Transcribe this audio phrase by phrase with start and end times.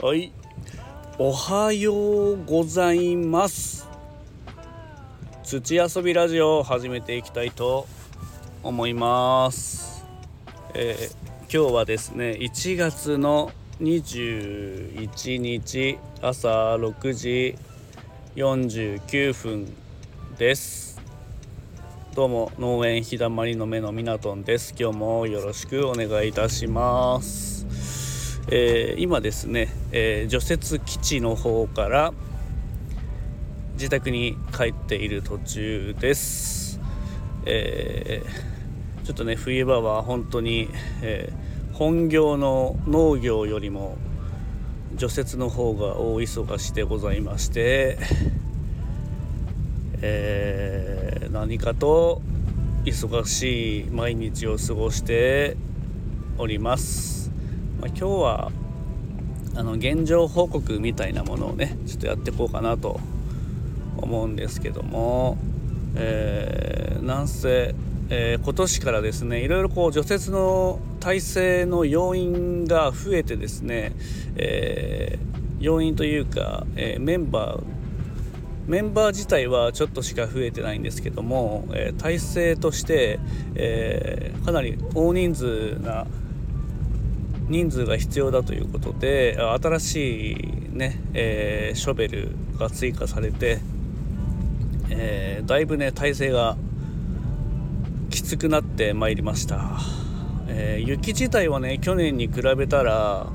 [0.00, 0.30] はい。
[1.18, 1.92] おはよ
[2.34, 3.88] うございます。
[5.42, 7.88] 土遊びラジオを始めていきたいと
[8.62, 10.04] 思います、
[10.74, 13.50] えー、今日はですね1月の
[13.80, 17.56] 21日朝6時
[18.36, 19.74] 49分
[20.38, 21.02] です。
[22.14, 24.76] どうも農園日だまりの目のみなとんです。
[24.78, 27.66] 今日もよろしくお願いいたします。
[28.50, 32.12] えー、今ですね、えー、除雪基地の方から
[33.74, 36.80] 自宅に帰っている途中です、
[37.46, 40.68] えー、ちょっとね冬場は本当に、
[41.02, 41.32] え
[41.72, 43.96] 本業の農業よりも
[44.96, 47.98] 除雪の方が大忙しでございまして、
[50.02, 52.20] え何かと
[52.84, 55.56] 忙しい毎日を過ごして
[56.36, 57.30] おります。
[57.80, 58.52] まあ、今日は
[59.58, 63.00] あの現状報告みたいなものをねちょっとやっていこうかなと
[63.96, 65.36] 思うんですけども、
[65.96, 67.74] えー、なんせ、
[68.08, 73.94] えー、今年からですねいろいろこう除雪の体制の要因が増えてですね、
[74.36, 77.62] えー、要因というか、えメンバー
[78.68, 83.18] メンバー自体はちょっとしか増えてないんですけども、え体制として、
[83.54, 86.06] えかなり大人数な
[87.48, 93.58] 人数が必要だということで新しいね、えー、ショベルが追加されて、
[94.90, 96.56] えー、だいぶね体勢が
[98.10, 99.78] きつくなってまいりました、
[100.48, 103.26] えー、雪自体はね去年に比べたら、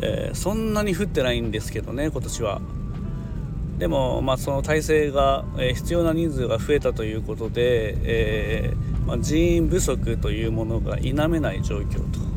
[0.00, 2.60] えそんなに降ってないんですけどね今年は。
[3.78, 8.74] でも、まあ、その体制が、え必要な人数が増えたということで、え
[9.06, 12.27] まあ、人員不足というものが否めない状況と。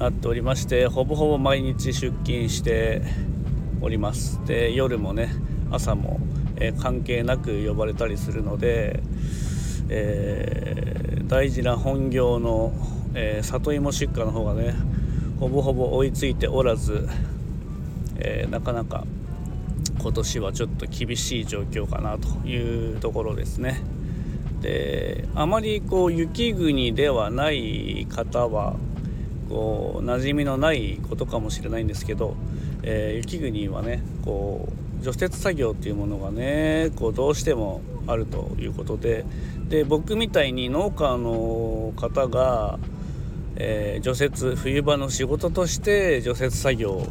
[0.00, 3.02] なっておりましてほぼほぼ毎日出勤して
[3.82, 5.28] おりますで夜もね
[5.70, 6.20] 朝も、
[6.56, 9.02] えー、関係なく呼ばれたりするので、
[9.90, 12.72] えー、大事な本業の、
[13.12, 14.74] えー、里芋出荷の方がね
[15.38, 17.08] ほぼほぼ追いついておらず、
[18.18, 19.04] えなかなか
[19.98, 23.80] 今年はちょっと厳しい状況かなというところですね。
[24.60, 28.76] であまりこう雪国ではない方は
[29.50, 32.36] こう馴染みのないことかもしれないんですけど、
[32.84, 34.68] えー、雪国はねこ
[35.00, 39.24] う除雪作業っていうものがねこうどうしてもあるということで
[39.68, 42.78] で僕みたいに農家の方が、
[43.56, 47.06] えー、除雪冬場の仕事として除雪作業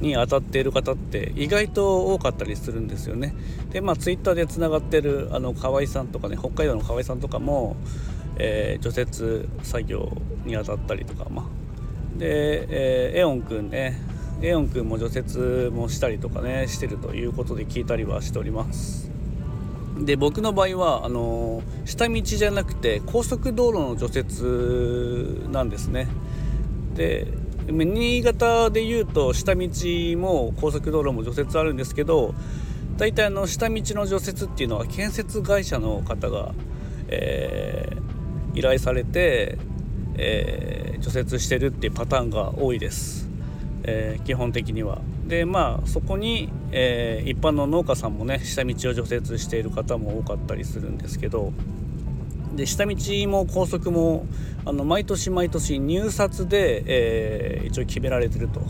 [0.00, 3.34] に当たっている方って意外と多かったりするんですよね。
[3.70, 7.76] でまあツイッターでつながってるあの河合さんとかね北海道の河合さんとかも
[8.38, 10.12] えー、除雪作業
[10.44, 13.98] に当たったりとか、まあ、で、えー、エオンくんね。
[14.42, 15.38] エオンくんも除雪
[15.70, 19.10] もしたりとかねしてるということで聞いたりはしております。
[19.98, 26.08] で僕の場合はあのー、下道じゃなくて高速道路の除雪なんですね。
[26.94, 27.28] で
[27.68, 29.68] 新潟でいうと下道
[30.18, 32.34] も高速道路も除雪あるんですけど
[32.96, 36.54] 大体あの下道の除雪っていうのは建設会社の方が、
[37.08, 38.15] えー、
[38.56, 39.58] 依頼されて、
[40.16, 43.28] えー、除雪してるっていうパターンが多いです、
[43.84, 44.98] えー、基本的には。
[45.28, 51.52] でまあそこに、えー、一般の農家さんもね下道を除雪している方も多かったりするんですけど
[52.54, 52.94] で下道
[53.28, 54.24] も高速も
[54.64, 58.62] あの毎年毎年入札で、えー、一応決められてると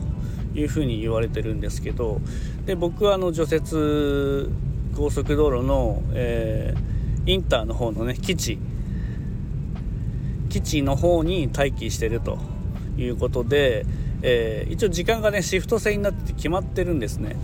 [0.58, 2.20] いうふうに言われてるんですけど
[2.64, 4.50] で僕はあの除雪
[4.96, 8.58] 高速道路の、えー、インターの方のね基地
[10.48, 12.38] 基地の方に待機してると
[12.96, 13.86] いうことで、
[14.22, 17.36] えー、一応時間がねシフト制になって決まってるんですね。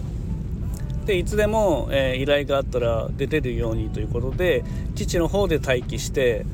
[1.05, 4.65] でいつでも、えー、依頼があったら出れるようにということで
[4.95, 6.47] 基地の方で待機して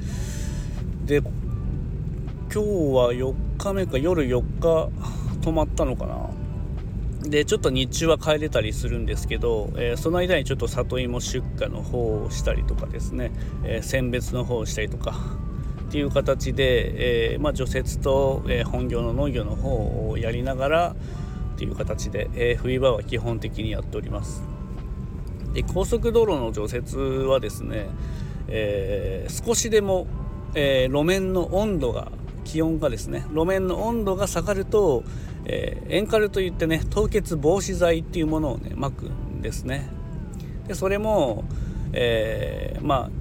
[1.04, 1.30] で今
[2.51, 4.91] 日は4日目か夜4日
[5.42, 6.30] 泊まったのかな。
[7.28, 13.33] でちょっと日中は帰れたりするんですけど、えー、その間にちょっと里芋出荷の方をしたりとかですね、
[13.65, 15.15] えー、選別の方をしたりとか
[15.89, 20.97] っていう形で、えー、まあ、除雪と、えー、本業の農業の方をやりながら
[21.55, 24.43] っていう形で、えー、冬場は基本的にやっております。
[25.55, 26.95] で高速道路の除雪
[27.27, 27.89] はですね、
[28.49, 30.07] え少しでも、
[30.55, 32.13] え路面の温度が
[32.45, 35.05] 気温がですね路面の温度が下がると、
[35.47, 39.89] えエンカルといってね凍結防止剤っていうものをねまくんですね。
[40.67, 41.45] でそれも、
[41.95, 43.17] えまあ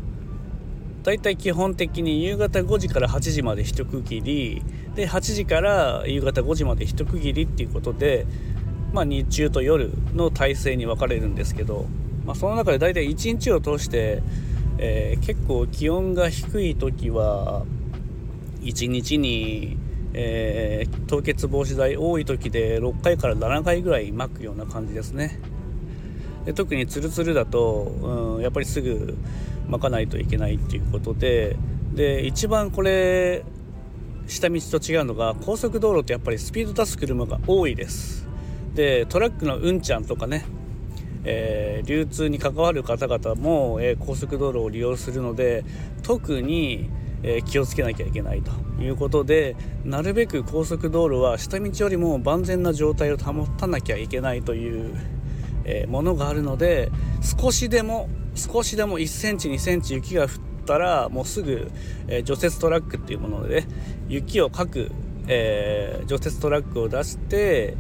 [1.08, 4.62] 大体基本的に夕方5時から8時まで一区切り。
[4.94, 8.26] で8時から夕方5時まで一区切りっていうことで、
[8.92, 11.86] まあ、日中と夜の体制に分かれるんですけど、
[12.26, 14.22] まあ、その中で大体1日を通して、
[14.80, 17.66] えー、結構気温が低い時は
[18.64, 19.78] 1日に、
[20.12, 25.40] えー、凍結防止剤多い時で6回から7回ぐらい巻くような感じですね。
[26.44, 29.18] で特にツルツルだと、うん、やっぱりすぐ
[29.68, 31.58] 巻かないといけないっていうことで
[31.94, 33.44] で一番これ
[34.28, 38.28] 下道と違うのが高速道路ってやっぱりスピード出す車が多いです。
[38.76, 40.46] でトラックのうんちゃんとかね、
[41.24, 45.66] えー、流通に関わる方々も、えー、高速道路を利用するので
[46.04, 46.90] 特に、
[47.24, 54.94] えー、気をつけなきゃいけないということでなるべく高速道路は下道よりも万全な状態を保たなきゃいけないという、
[55.66, 56.92] えものがあるので
[57.22, 60.30] 少しでも少しでも1センチ2センチ雪が降っ
[60.66, 61.72] たらもうすぐ、
[62.08, 63.68] え除雪トラックっていうもので、ね、
[64.08, 64.92] 雪をかく、
[65.28, 67.76] え除雪トラックを出して、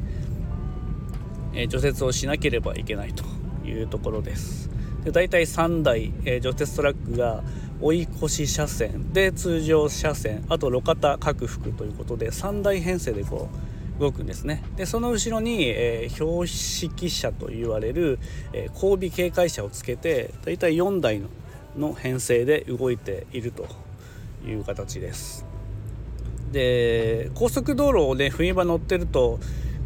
[1.53, 3.23] え除雪をしなければいけないと
[3.67, 4.69] いうところです。
[5.03, 7.43] で大体3台、え除雪トラックが
[7.79, 14.63] 追い越し車線で通常車線あと路肩拡幅ということで3台編成でこう動くんですね。
[14.75, 18.19] でその後ろに、えー、標識車と言われる、
[18.53, 21.27] えー、後尾警戒車をつけて大体4台の
[21.77, 23.67] の編成で動いていると
[24.45, 25.45] いう形です。
[26.51, 29.39] で高速道路をね冬場乗ってると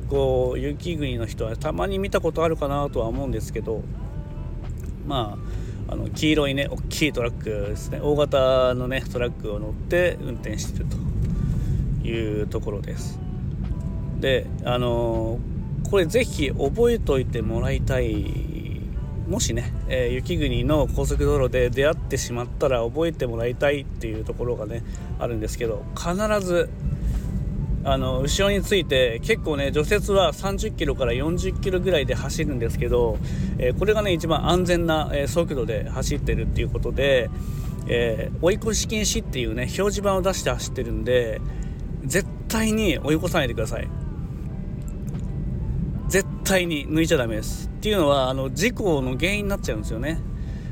[0.09, 3.81] こう雪国の人はたまに見たことあるかなとは思うんですけど
[5.07, 5.37] ま
[5.89, 7.99] ああの黄色いね大きいトラックですね。
[8.01, 13.19] 大型のねトラックを乗って運転してるというところです。
[14.21, 15.39] であの
[15.89, 18.49] これぜひ覚えておいてもらいたい。
[19.27, 24.83] もしね、えー、雪国の高速道路で出会ってしまったら覚えてもらいたいっていうところがね
[25.19, 26.15] あるんですけど必
[26.45, 26.69] ず
[27.83, 33.17] あの後ろについて結構ね除雪は30キロから40キロぐらいで走るんですけど、
[33.57, 37.29] えー、これがね一番安全な、えー、速度で走ってるっていうことで、
[37.87, 41.41] えー、追い越し禁止っていうね表示板を出して走ってるんで
[42.03, 44.00] 絶対に追い越さないでください。
[46.51, 50.19] 対に抜いちゃダメですっていうのはあの事故の原因になっちゃうんですよね。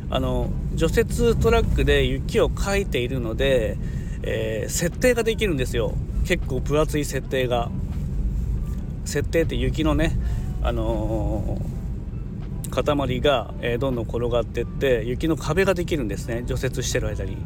[0.10, 3.78] あの除雪トラックで雪をかいているので、
[4.24, 5.94] えー、設定ができるんですよ。
[6.26, 7.72] 結構分厚い設定が。
[9.06, 10.18] 設定って雪のね
[10.62, 16.44] あのー、塊が、えー、どんどん転がってって雪の壁ができるんですね。
[16.46, 17.38] 除雪してる間に。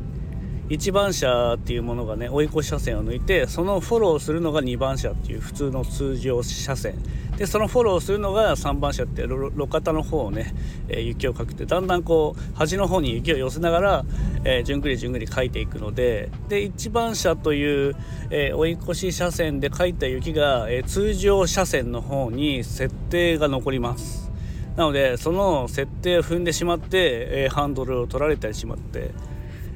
[0.69, 6.95] 1番車っていうものがね追い越し車線を抜いてそのフォローするのが2番車っていう普通の通常車線。
[7.37, 10.53] でそのフォローするのが3番車って路肩の方をね、
[10.87, 14.05] えー、雪をかけてだんだんこう端の方に雪を寄せながら、
[14.43, 17.95] えー、じゅんぐりじゅんぐりかいていくのでで1番車という、
[18.29, 24.31] えー、追い越し車線でかいた雪が、え通常車線の方に設定が残ります。
[24.75, 29.11] なのでその設定を踏んでしまって、えハンドルを取られてしまって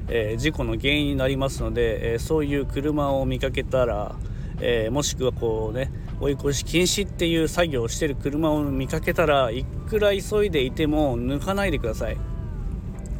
[0.08, 4.14] え、事故の原因になりますので、え、そういう車を見かけたら、
[4.60, 5.90] え、もしくはこうね
[6.20, 12.16] 追い越し禁止っていう作業をしてる車を見かけたらいくら急いでいても抜かないでください。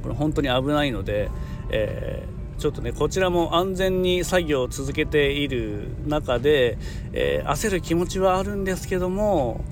[0.03, 1.31] これ本当に危ないので、
[1.71, 2.27] え
[2.59, 6.77] ちょっとねこちらも安全に作業を続けている中で、
[7.13, 9.65] え焦る気持ちはあるんですけども、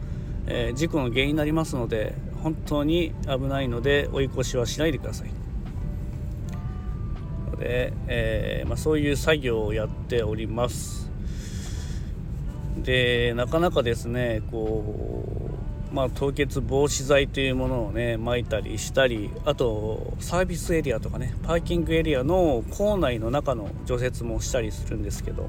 [0.47, 5.46] え事故の原因になりますので本当に危ないので追い越しはしないでください。
[7.59, 11.07] で、えー、まあ、そういう作業をやっております。
[12.83, 15.51] でなかなかですねこ
[15.91, 25.49] う、まあ、凍結防止剤というものをね撒いたりしたりあとサービスエリアとかねパーキングエリアの構内の中の除雪もしたりするんですけど、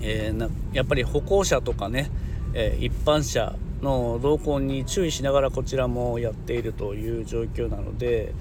[0.00, 2.10] えー、やっぱり歩行者とかね、
[2.54, 8.34] えー、一般車の動向に注意しながらこちらもやっているという状況なので、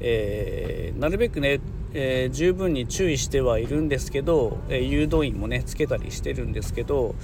[0.00, 1.60] えー、なるべくね
[1.94, 7.14] えー、十分に注意してはいるんですけど、えー、誘導員もねつけたりしてるんですけど、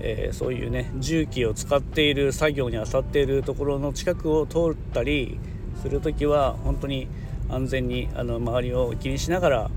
[0.00, 5.38] えー、そういうね重機を使っている作業に当たっているところの近くを通ったり
[5.82, 7.08] する時は本当に
[7.48, 9.70] 安全にあの周りを気にしながら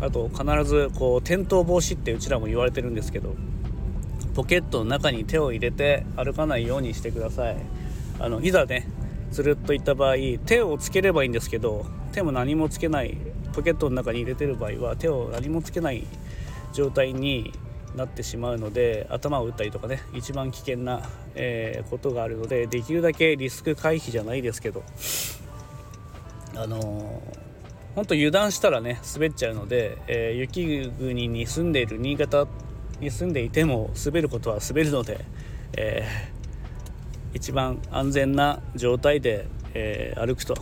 [0.00, 3.34] あと必ずこう転倒防止ってうちらも言われてるんですけど
[4.34, 7.56] ポケットの中に手を入れて歩かないようにしてください。
[8.20, 8.86] あのいざね
[9.30, 10.14] つるっといった場合
[10.44, 13.16] 手をつければいいんですけど手も何もつけない
[13.58, 16.06] ポケットの中に入れてる場合は手を何もつけない
[16.72, 17.52] 状態に
[17.96, 21.02] なってしまうので頭を打ったりとかね一番危険な、
[21.34, 24.84] えー、ことがあるのでできるだけリスク回避じゃないですけど
[26.54, 27.48] あのー
[27.94, 32.46] 本当油断したらね滑っちゃうので、えー、雪国に住んでいる新潟
[33.00, 35.24] に住んでいても滑ることは滑るので、
[35.76, 36.06] え
[37.34, 40.54] 一番安全な状態で、えー、歩くと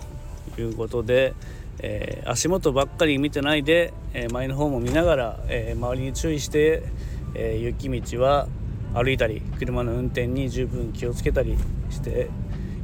[0.56, 1.34] いうことで、
[1.80, 6.82] えー、足元ばっかり見てないで、え前の方も見ながら、え周りに注意して、
[7.34, 8.48] え雪道は
[8.94, 11.56] 歩いたり車の運転に十分気をつけたり
[11.90, 12.30] して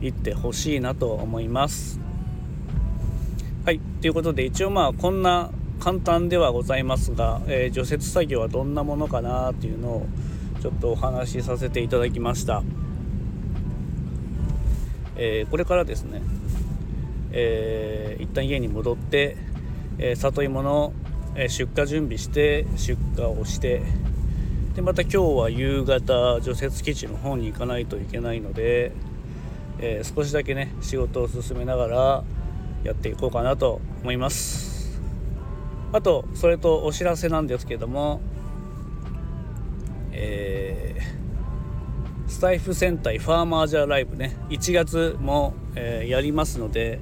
[0.03, 2.01] いってほしいなと思います。
[3.65, 10.07] はいということで一応まあこんな簡単ではございますが、え除雪作業はどんなものかなっていうのを
[10.61, 12.63] ちょっとお話しさせていただきました。
[15.17, 16.23] え、これからですね、
[17.33, 19.37] えー、一旦家に戻って、
[19.99, 20.93] えー、里芋の
[21.49, 23.83] 出荷準備して出荷をして
[24.75, 28.93] でまた今日は夕方除雪基地の方に行かないといけないので、
[29.79, 32.25] えー、少しだけね仕事を進めながら
[32.85, 35.01] やっていこうかなと思います。
[35.93, 38.21] あとそれとお知らせなんですけども
[40.13, 41.23] えー
[42.33, 46.99] スタイフ戦隊ファーマージャーライブね1月も、えー、やりますので、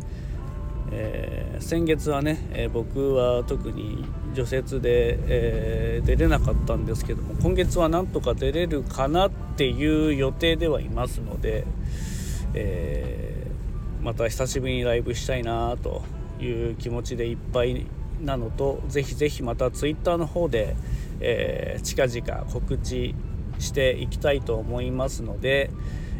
[0.92, 4.04] えー、先月はね、えー、僕は特に
[4.34, 11.64] 除雪で、え出れなかったんですけども今月はなんとか出れるかなっていう予定ではいますので、
[12.54, 13.46] え
[14.02, 16.02] また久しぶりにライブしたいなと
[16.40, 17.86] いう気持ちでいっぱい
[18.20, 20.76] なのとぜひぜひまた Twitter の方で、
[21.20, 23.14] え近々告知
[23.58, 25.70] していきたいと思いますので、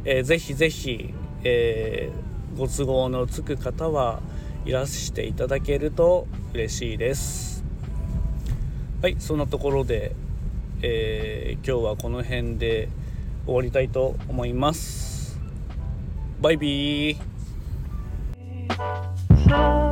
[0.05, 2.11] えー、ぜひぜひ、え、
[2.57, 4.21] ご都合のつく方は
[4.65, 7.65] いらしていただけると嬉しいです。
[9.03, 10.15] はいそんなところで、
[10.83, 12.89] えー、今日はこの辺で
[13.47, 15.41] 終わりたいと思います。
[16.41, 19.90] バイビー。